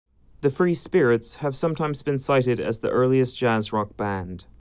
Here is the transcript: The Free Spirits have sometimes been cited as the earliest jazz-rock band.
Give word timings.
The 0.41 0.49
Free 0.49 0.73
Spirits 0.73 1.35
have 1.35 1.55
sometimes 1.55 2.01
been 2.01 2.17
cited 2.17 2.59
as 2.59 2.79
the 2.79 2.89
earliest 2.89 3.37
jazz-rock 3.37 3.97
band. 3.97 4.45